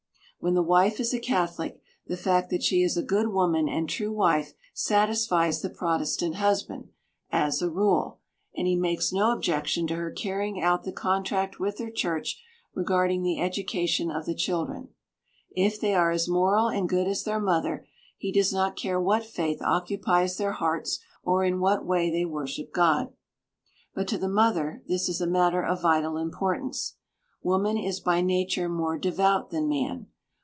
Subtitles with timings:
[0.43, 3.87] When the wife is a Catholic, the fact that she is a good woman and
[3.87, 6.89] true wife satisfies the Protestant husband,
[7.29, 8.17] as a rule,
[8.55, 12.41] and he makes no objection to her carrying out the contract with her Church
[12.73, 14.89] regarding the education of the children.
[15.51, 17.85] If they are as moral and good as their mother,
[18.17, 22.73] he does not care what faith occupies their hearts or in what way they worship
[22.73, 23.13] God.
[23.93, 26.95] But to the mother this is a matter of vital importance.
[27.43, 30.07] Woman is by nature more devout than man.